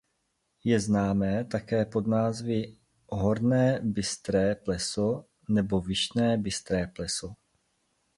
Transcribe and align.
Je 0.63 0.79
známé 0.79 1.45
také 1.45 1.85
pod 1.85 2.07
názvy 2.07 2.75
Horné 3.07 3.79
Bystré 3.83 4.55
pleso 4.55 5.25
nebo 5.49 5.81
Vyšné 5.81 6.37
Bystré 6.37 6.87
pleso. 6.87 7.35